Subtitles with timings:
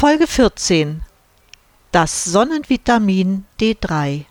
[0.00, 1.02] Folge 14
[1.92, 4.24] Das Sonnenvitamin D3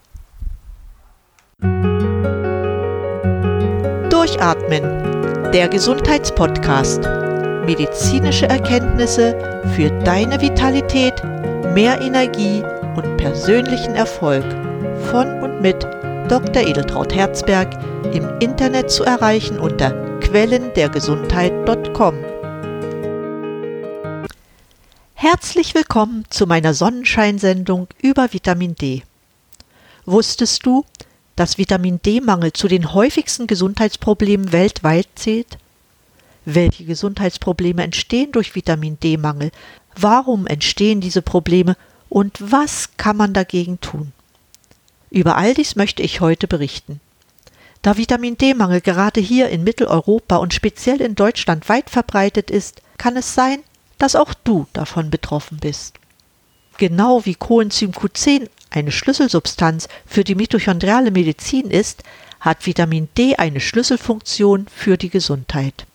[4.10, 7.04] Durchatmen, der Gesundheitspodcast.
[7.68, 11.24] Medizinische Erkenntnisse für deine Vitalität,
[11.76, 12.64] mehr Energie
[12.96, 14.46] und persönlichen Erfolg
[15.12, 15.84] von und mit
[16.30, 16.64] Dr.
[16.64, 17.78] Edeltraut Herzberg
[18.12, 19.92] im Internet zu erreichen unter
[20.22, 22.29] quellendergesundheit.com.
[25.22, 29.04] Herzlich willkommen zu meiner Sonnenscheinsendung über Vitamin D.
[30.06, 30.86] Wusstest du,
[31.36, 35.58] dass Vitamin D-Mangel zu den häufigsten Gesundheitsproblemen weltweit zählt?
[36.46, 39.52] Welche Gesundheitsprobleme entstehen durch Vitamin D-Mangel?
[39.94, 41.76] Warum entstehen diese Probleme
[42.08, 44.14] und was kann man dagegen tun?
[45.10, 47.02] Über all dies möchte ich heute berichten.
[47.82, 53.18] Da Vitamin D-Mangel gerade hier in Mitteleuropa und speziell in Deutschland weit verbreitet ist, kann
[53.18, 53.60] es sein,
[54.00, 55.96] dass auch du davon betroffen bist.
[56.78, 62.04] Genau wie Coenzym Q10 eine Schlüsselsubstanz für die mitochondriale Medizin ist,
[62.40, 65.86] hat Vitamin D eine Schlüsselfunktion für die Gesundheit.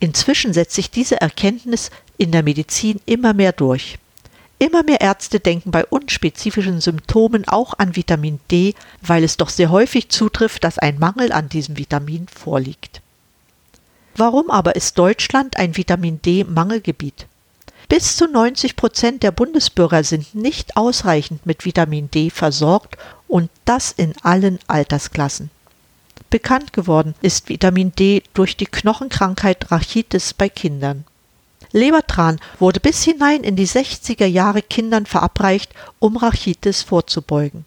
[0.00, 3.98] Inzwischen setzt sich diese Erkenntnis in der Medizin immer mehr durch.
[4.58, 9.70] Immer mehr Ärzte denken bei unspezifischen Symptomen auch an Vitamin D, weil es doch sehr
[9.70, 13.00] häufig zutrifft, dass ein Mangel an diesem Vitamin vorliegt.
[14.16, 17.26] Warum aber ist Deutschland ein Vitamin D-Mangelgebiet?
[17.88, 22.96] Bis zu 90 Prozent der Bundesbürger sind nicht ausreichend mit Vitamin D versorgt
[23.28, 25.50] und das in allen Altersklassen.
[26.30, 31.04] Bekannt geworden ist Vitamin D durch die Knochenkrankheit Rachitis bei Kindern.
[31.72, 37.64] Lebertran wurde bis hinein in die 60er Jahre Kindern verabreicht, um Rachitis vorzubeugen.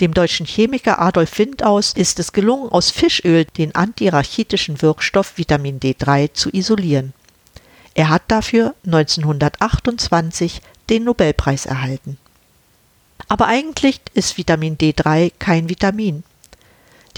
[0.00, 6.32] Dem deutschen Chemiker Adolf Windaus ist es gelungen, aus Fischöl den antirachitischen Wirkstoff Vitamin D3
[6.32, 7.12] zu isolieren.
[7.92, 12.16] Er hat dafür 1928 den Nobelpreis erhalten.
[13.28, 16.24] Aber eigentlich ist Vitamin D3 kein Vitamin.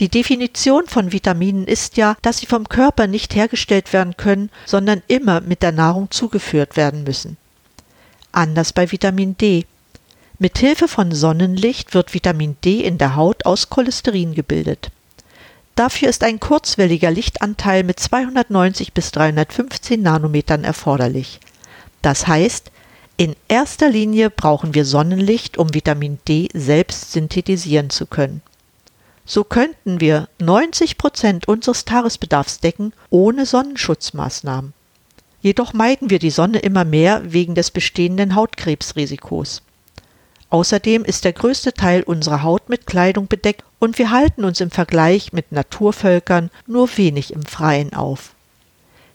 [0.00, 5.02] Die Definition von Vitaminen ist ja, dass sie vom Körper nicht hergestellt werden können, sondern
[5.06, 7.36] immer mit der Nahrung zugeführt werden müssen.
[8.32, 9.66] Anders bei Vitamin D.
[10.42, 14.90] Mit Hilfe von Sonnenlicht wird Vitamin D in der Haut aus Cholesterin gebildet.
[15.76, 21.38] Dafür ist ein kurzwelliger Lichtanteil mit 290 bis 315 Nanometern erforderlich.
[22.02, 22.72] Das heißt,
[23.16, 28.42] in erster Linie brauchen wir Sonnenlicht, um Vitamin D selbst synthetisieren zu können.
[29.24, 34.72] So könnten wir 90 Prozent unseres Tagesbedarfs decken ohne Sonnenschutzmaßnahmen.
[35.40, 39.62] Jedoch meiden wir die Sonne immer mehr wegen des bestehenden Hautkrebsrisikos.
[40.52, 44.70] Außerdem ist der größte Teil unserer Haut mit Kleidung bedeckt und wir halten uns im
[44.70, 48.34] Vergleich mit Naturvölkern nur wenig im Freien auf.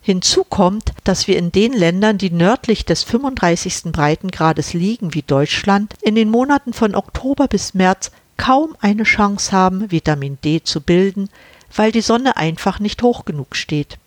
[0.02, 3.92] Hinzu kommt, dass wir in den Ländern, die nördlich des 35.
[3.92, 9.92] Breitengrades liegen wie Deutschland, in den Monaten von Oktober bis März kaum eine Chance haben,
[9.92, 11.30] Vitamin D zu bilden,
[11.76, 14.00] weil die Sonne einfach nicht hoch genug steht.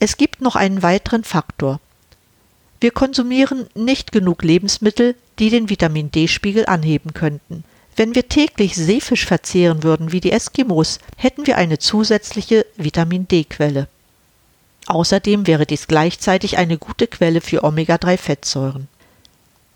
[0.00, 1.78] Es gibt noch einen weiteren Faktor.
[2.80, 7.64] Wir konsumieren nicht genug Lebensmittel, die den Vitamin D-Spiegel anheben könnten.
[7.96, 13.88] Wenn wir täglich Seefisch verzehren würden wie die Eskimos, hätten wir eine zusätzliche Vitamin D-Quelle.
[14.86, 18.88] Außerdem wäre dies gleichzeitig eine gute Quelle für Omega-3-Fettsäuren.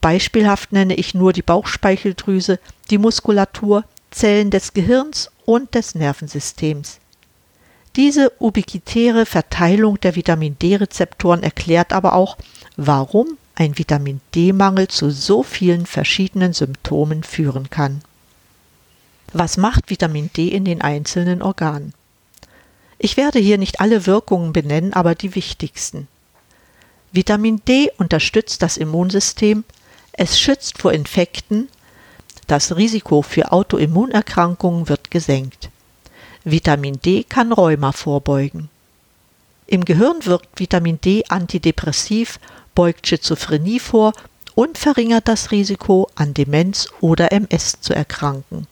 [0.00, 2.58] Beispielhaft nenne ich nur die Bauchspeicheldrüse,
[2.90, 6.98] die Muskulatur, Zellen des Gehirns und des Nervensystems.
[7.96, 12.36] Diese ubiquitäre Verteilung der Vitamin D-Rezeptoren erklärt aber auch,
[12.76, 18.02] warum ein Vitamin D-Mangel zu so vielen verschiedenen Symptomen führen kann.
[19.32, 21.94] Was macht Vitamin D in den einzelnen Organen?
[22.98, 26.08] Ich werde hier nicht alle Wirkungen benennen, aber die wichtigsten.
[27.12, 29.64] Vitamin D unterstützt das Immunsystem,
[30.12, 31.68] es schützt vor Infekten,
[32.46, 35.70] das Risiko für Autoimmunerkrankungen wird gesenkt.
[36.44, 38.70] Vitamin D kann Rheuma vorbeugen.
[39.66, 42.38] Im Gehirn wirkt Vitamin D antidepressiv,
[42.74, 44.12] beugt Schizophrenie vor
[44.54, 48.66] und verringert das Risiko, an Demenz oder MS zu erkranken.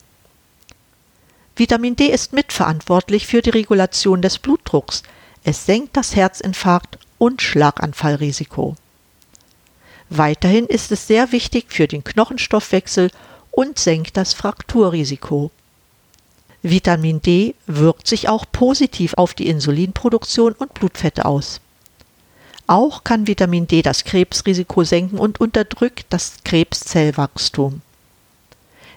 [1.56, 5.05] Vitamin D ist mitverantwortlich für die Regulation des Blutdrucks.
[5.45, 8.77] Es senkt das Herzinfarkt- und Schlaganfallrisiko.
[10.11, 13.11] Weiterhin ist es sehr wichtig für den Knochenstoffwechsel
[13.53, 15.53] und senkt das Frakturrisiko.
[16.62, 21.61] Vitamin D wirkt sich auch positiv auf die Insulinproduktion und Blutfette aus.
[22.67, 27.83] Auch kann Vitamin D das Krebsrisiko senken und unterdrückt das Krebszellwachstum.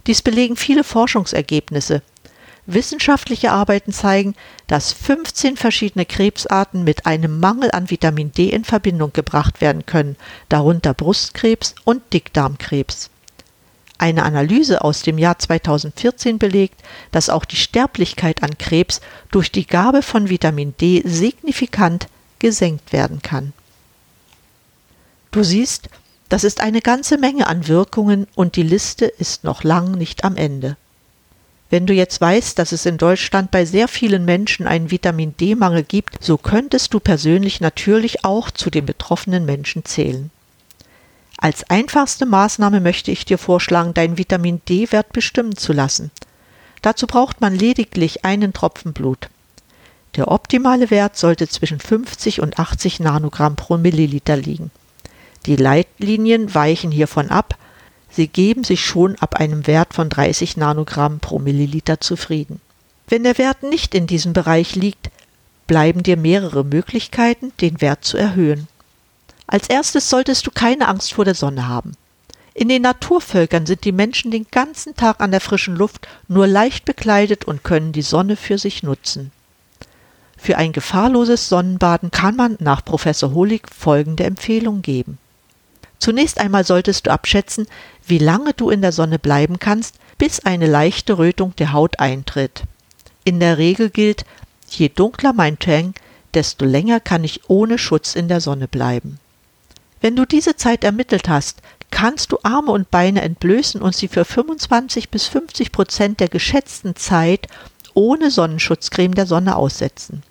[0.07, 2.01] Dies belegen viele Forschungsergebnisse.
[2.67, 4.35] Wissenschaftliche Arbeiten zeigen,
[4.67, 10.17] dass 15 verschiedene Krebsarten mit einem Mangel an Vitamin D in Verbindung gebracht werden können,
[10.49, 13.09] darunter Brustkrebs und Dickdarmkrebs.
[13.97, 18.99] Eine Analyse aus dem Jahr 2014 belegt, dass auch die Sterblichkeit an Krebs
[19.31, 22.07] durch die Gabe von Vitamin D signifikant
[22.39, 23.53] gesenkt werden kann.
[25.31, 25.89] Du siehst,
[26.29, 30.35] das ist eine ganze Menge an Wirkungen und die Liste ist noch lang nicht am
[30.35, 30.75] Ende.
[31.69, 35.83] Wenn du jetzt weißt, dass es in Deutschland bei sehr vielen Menschen einen Vitamin D-Mangel
[35.83, 40.31] gibt, so könntest du persönlich natürlich auch zu den betroffenen Menschen zählen.
[41.37, 46.11] Als einfachste Maßnahme möchte ich dir vorschlagen, deinen Vitamin D-Wert bestimmen zu lassen.
[46.81, 49.29] Dazu braucht man lediglich einen Tropfen Blut.
[50.15, 54.71] Der optimale Wert sollte zwischen 50 und 80 Nanogramm pro Milliliter liegen.
[55.45, 57.55] Die Leitlinien weichen hiervon ab,
[58.09, 62.61] Sie geben sich schon ab einem Wert von 30 Nanogramm pro Milliliter zufrieden.
[63.07, 65.09] Wenn der Wert nicht in diesem Bereich liegt,
[65.67, 68.67] bleiben dir mehrere Möglichkeiten, den Wert zu erhöhen.
[69.45, 71.93] Als erstes solltest du keine Angst vor der Sonne haben.
[72.53, 76.85] In den Naturvölkern sind die Menschen den ganzen Tag an der frischen Luft, nur leicht
[76.85, 79.31] bekleidet und können die Sonne für sich nutzen.
[80.37, 85.17] Für ein gefahrloses Sonnenbaden kann man nach Professor Holig folgende Empfehlung geben.
[85.99, 87.67] Zunächst einmal solltest du abschätzen,
[88.07, 92.63] wie lange du in der Sonne bleiben kannst, bis eine leichte Rötung der Haut eintritt.
[93.23, 94.25] In der Regel gilt,
[94.69, 95.93] je dunkler mein Tang,
[96.33, 99.19] desto länger kann ich ohne Schutz in der Sonne bleiben.
[100.01, 101.61] Wenn du diese Zeit ermittelt hast,
[101.91, 106.95] kannst du Arme und Beine entblößen und sie für 25 bis 50 Prozent der geschätzten
[106.95, 107.47] Zeit
[107.93, 110.21] ohne Sonnenschutzcreme der Sonne aussetzen.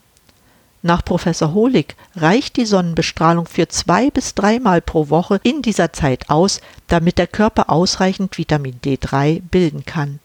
[0.86, 6.30] Nach Professor Holig reicht die Sonnenbestrahlung für zwei bis dreimal pro Woche in dieser Zeit
[6.30, 10.20] aus, damit der Körper ausreichend Vitamin D3 bilden kann.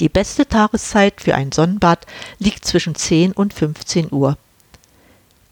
[0.00, 2.04] Die beste Tageszeit für ein Sonnenbad
[2.40, 4.36] liegt zwischen 10 und 15 Uhr.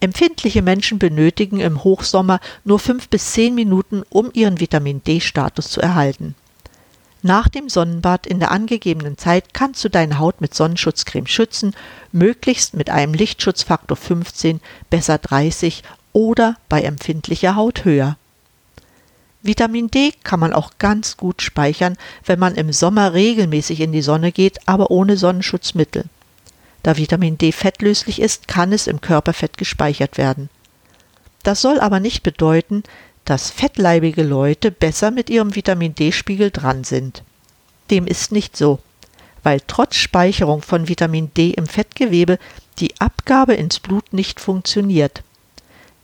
[0.01, 5.81] Empfindliche Menschen benötigen im Hochsommer nur fünf bis zehn Minuten, um ihren Vitamin D-Status zu
[5.81, 6.35] erhalten.
[7.23, 11.75] Nach dem Sonnenbad in der angegebenen Zeit kannst du deine Haut mit Sonnenschutzcreme schützen,
[12.13, 15.83] möglichst mit einem Lichtschutzfaktor 15, besser 30
[16.13, 18.17] oder bei empfindlicher Haut höher.
[19.43, 24.03] Vitamin D kann man auch ganz gut speichern, wenn man im Sommer regelmäßig in die
[24.03, 26.05] Sonne geht, aber ohne Sonnenschutzmittel.
[26.83, 30.51] Da Vitamin D fettlöslich ist, kann es im Körperfett gespeichert werden.
[31.43, 32.83] Das soll aber nicht bedeuten,
[33.29, 37.23] dass fettleibige Leute besser mit ihrem Vitamin D-Spiegel dran sind.
[37.91, 38.79] Dem ist nicht so,
[39.43, 42.39] weil trotz Speicherung von Vitamin D im Fettgewebe
[42.79, 45.23] die Abgabe ins Blut nicht funktioniert.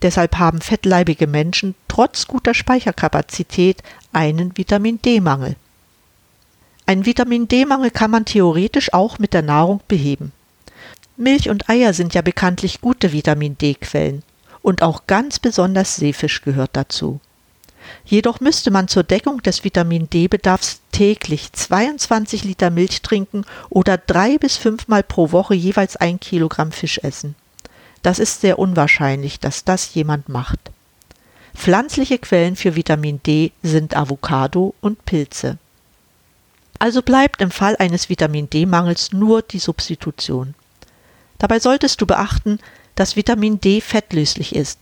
[0.03, 5.57] Deshalb haben fettleibige Menschen trotz guter Speicherkapazität einen Vitamin D-Mangel.
[6.85, 10.33] Einen Vitamin D-Mangel kann man theoretisch auch mit der Nahrung beheben.
[11.17, 14.23] Milch und Eier sind ja bekanntlich gute Vitamin D-Quellen
[14.65, 17.21] und auch ganz besonders Seefisch gehört dazu.
[18.07, 24.39] Jedoch müsste man zur Deckung des Vitamin D-Bedarfs täglich 22 Liter Milch trinken oder drei
[24.39, 27.35] bis fünfmal pro Woche jeweils ein Kilogramm Fisch essen.
[28.03, 30.59] Das ist sehr unwahrscheinlich, dass das jemand macht.
[31.55, 35.59] Pflanzliche Quellen für Vitamin D sind Avocado und Pilze.
[36.79, 40.55] Also bleibt im Fall eines Vitamin D-Mangels nur die Substitution.
[41.39, 42.59] Dabei solltest du beachten,
[42.95, 44.79] dass Vitamin D fettlöslich ist.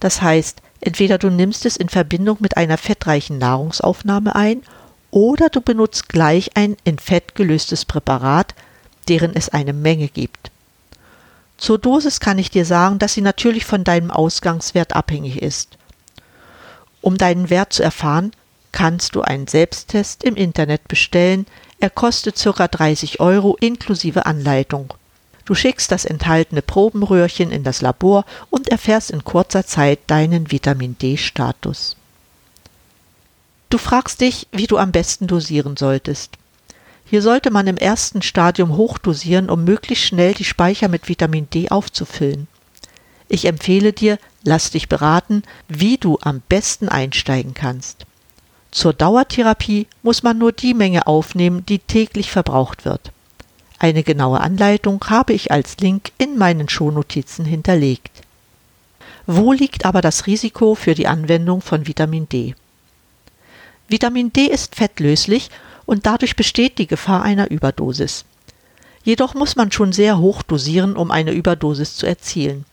[0.00, 4.62] Das heißt, entweder du nimmst es in Verbindung mit einer fettreichen Nahrungsaufnahme ein
[5.10, 8.54] oder du benutzt gleich ein in Fett gelöstes Präparat,
[9.08, 10.50] deren es eine Menge gibt.
[11.58, 15.78] Zur Dosis kann ich dir sagen, dass sie natürlich von deinem Ausgangswert abhängig ist.
[17.00, 18.32] Um deinen Wert zu erfahren,
[18.72, 21.46] kannst du einen Selbsttest im Internet bestellen.
[21.78, 22.66] Er kostet ca.
[22.66, 24.94] 30 Euro inklusive Anleitung.
[25.44, 30.96] Du schickst das enthaltene Probenröhrchen in das Labor und erfährst in kurzer Zeit deinen Vitamin
[30.98, 31.96] D-Status.
[33.70, 36.36] Du fragst dich, wie du am besten dosieren solltest.
[37.04, 41.70] Hier sollte man im ersten Stadium hochdosieren, um möglichst schnell die Speicher mit Vitamin D
[41.70, 42.48] aufzufüllen.
[43.28, 48.04] Ich empfehle dir, lass dich beraten, wie du am besten einsteigen kannst.
[48.70, 53.10] Zur Dauertherapie muss man nur die Menge aufnehmen, die täglich verbraucht wird.
[53.82, 58.12] Eine genaue Anleitung habe ich als Link in meinen Shownotizen hinterlegt.
[59.26, 62.54] Wo liegt aber das Risiko für die Anwendung von Vitamin D?
[63.88, 65.50] Vitamin D ist fettlöslich
[65.84, 68.24] und dadurch besteht die Gefahr einer Überdosis.
[69.02, 72.64] Jedoch muss man schon sehr hoch dosieren, um eine Überdosis zu erzielen.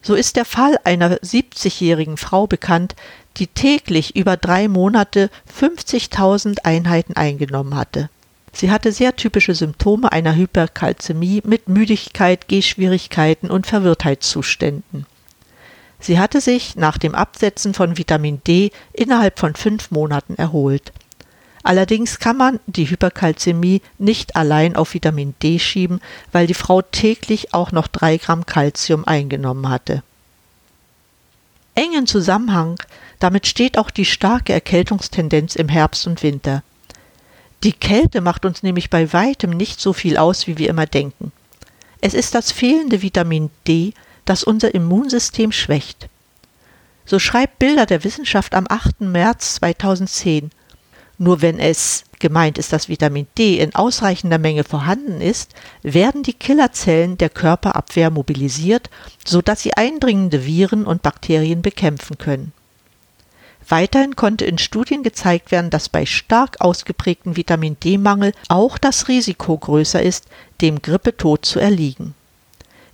[0.00, 2.96] So ist der Fall einer 70-jährigen Frau bekannt,
[3.36, 8.08] die täglich über drei Monate 50.000 Einheiten eingenommen hatte.
[8.52, 15.06] Sie hatte sehr typische Symptome einer Hyperkalzämie mit Müdigkeit, Gehschwierigkeiten und Verwirrtheitszuständen.
[16.00, 20.92] Sie hatte sich nach dem Absetzen von Vitamin D innerhalb von fünf Monaten erholt.
[21.62, 26.00] Allerdings kann man die Hyperkalzämie nicht allein auf Vitamin D schieben,
[26.32, 30.02] weil die Frau täglich auch noch drei Gramm Kalzium eingenommen hatte.
[31.74, 32.78] Engen Zusammenhang
[33.20, 36.64] damit steht auch die starke Erkältungstendenz im Herbst und Winter.
[37.62, 41.30] Die Kälte macht uns nämlich bei weitem nicht so viel aus, wie wir immer denken.
[42.00, 43.92] Es ist das fehlende Vitamin D,
[44.24, 46.08] das unser Immunsystem schwächt.
[47.04, 49.02] So schreibt Bilder der Wissenschaft am 8.
[49.02, 50.50] März 2010.
[51.18, 55.52] Nur wenn es, gemeint ist das Vitamin D, in ausreichender Menge vorhanden ist,
[55.82, 58.88] werden die Killerzellen der Körperabwehr mobilisiert,
[59.26, 62.52] sodass sie eindringende Viren und Bakterien bekämpfen können.
[63.70, 69.56] Weiterhin konnte in Studien gezeigt werden, dass bei stark ausgeprägtem Vitamin D-Mangel auch das Risiko
[69.56, 70.26] größer ist,
[70.60, 72.14] dem Grippetod zu erliegen.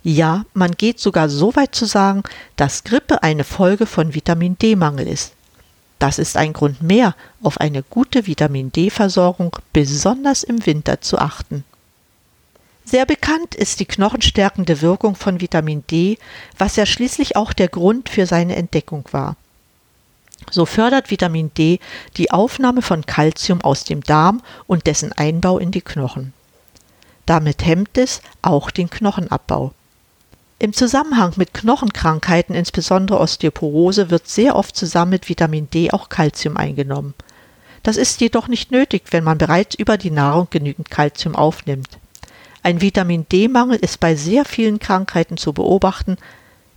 [0.03, 2.21] Ja, man geht sogar so weit zu sagen,
[2.57, 5.33] dass Grippe eine Folge von Vitamin D-Mangel ist.
[5.97, 11.63] Das ist ein Grund mehr, auf eine gute Vitamin D-Versorgung besonders im Winter zu achten.
[12.85, 16.19] Sehr bekannt ist die knochenstärkende Wirkung von Vitamin D,
[16.59, 19.35] was ja schließlich auch der Grund für seine Entdeckung war.
[20.49, 21.79] So fördert Vitamin D
[22.15, 26.33] die Aufnahme von Kalzium aus dem Darm und dessen Einbau in die Knochen.
[27.25, 29.73] Damit hemmt es auch den Knochenabbau.
[30.59, 36.57] Im Zusammenhang mit Knochenkrankheiten, insbesondere Osteoporose, wird sehr oft zusammen mit Vitamin D auch Kalzium
[36.57, 37.13] eingenommen.
[37.83, 41.99] Das ist jedoch nicht nötig, wenn man bereits über die Nahrung genügend Kalzium aufnimmt.
[42.63, 46.17] Ein Vitamin D-Mangel ist bei sehr vielen Krankheiten zu beobachten.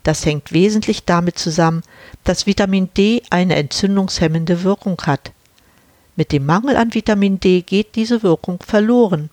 [0.03, 1.83] Das hängt wesentlich damit zusammen,
[2.25, 5.33] dass Vitamin D eine entzündungshemmende Wirkung hat.
[6.17, 9.31] Mit dem Mangel an Vitamin D geht diese Wirkung verloren.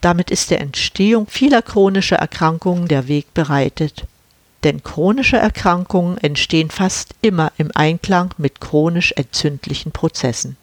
[0.00, 4.04] Damit ist der Entstehung vieler chronischer Erkrankungen der Weg bereitet.
[4.64, 10.56] Denn chronische Erkrankungen entstehen fast immer im Einklang mit chronisch entzündlichen Prozessen.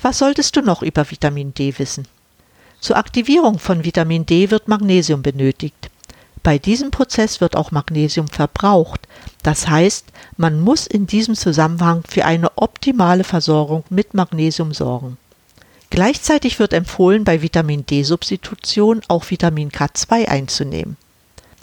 [0.00, 2.06] Was solltest du noch über Vitamin D wissen?
[2.80, 5.90] Zur Aktivierung von Vitamin D wird Magnesium benötigt.
[6.42, 9.00] Bei diesem Prozess wird auch Magnesium verbraucht.
[9.42, 15.16] Das heißt, man muss in diesem Zusammenhang für eine optimale Versorgung mit Magnesium sorgen.
[15.90, 20.96] Gleichzeitig wird empfohlen, bei Vitamin D-Substitution auch Vitamin K2 einzunehmen.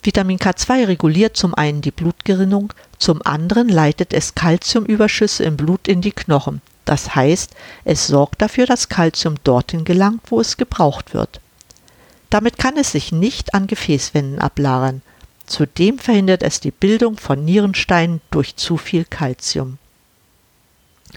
[0.02, 6.00] Vitamin K2 reguliert zum einen die Blutgerinnung, zum anderen leitet es Kalziumüberschüsse im Blut in
[6.00, 6.60] die Knochen.
[6.84, 7.50] Das heißt,
[7.84, 11.40] es sorgt dafür, dass Kalzium dorthin gelangt, wo es gebraucht wird.
[12.30, 15.02] Damit kann es sich nicht an Gefäßwänden ablagern.
[15.46, 19.78] Zudem verhindert es die Bildung von Nierensteinen durch zu viel Kalzium.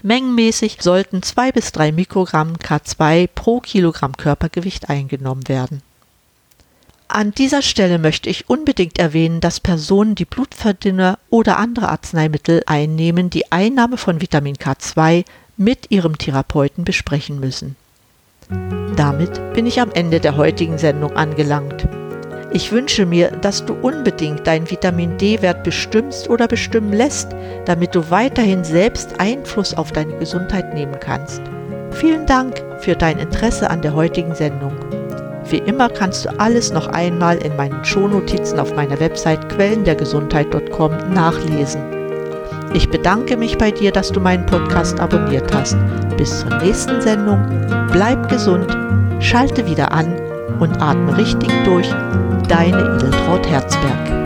[0.02, 5.82] Mengenmäßig sollten 2 bis 3 Mikrogramm K2 pro Kilogramm Körpergewicht eingenommen werden.
[7.08, 13.30] An dieser Stelle möchte ich unbedingt erwähnen, dass Personen, die Blutverdünner oder andere Arzneimittel einnehmen,
[13.30, 15.24] die Einnahme von Vitamin K2
[15.56, 17.74] mit ihrem Therapeuten besprechen müssen.
[18.96, 21.88] Damit bin ich am Ende der heutigen Sendung angelangt.
[22.52, 27.28] Ich wünsche mir, dass du unbedingt deinen Vitamin D-Wert bestimmst oder bestimmen lässt,
[27.64, 31.40] damit du weiterhin selbst Einfluss auf deine Gesundheit nehmen kannst.
[31.92, 34.72] Vielen Dank für dein Interesse an der heutigen Sendung.
[35.48, 41.99] Wie immer kannst du alles noch einmal in meinen Shownotizen auf meiner Website quellendergesundheit.com nachlesen.
[42.72, 45.76] Ich bedanke mich bei dir, dass du meinen Podcast abonniert hast.
[46.16, 47.40] Bis zur nächsten Sendung.
[47.90, 48.66] Bleib gesund,
[49.18, 50.14] schalte wieder an
[50.60, 51.88] und atme richtig durch.
[52.48, 54.19] Deine Edeltraut Herzberg.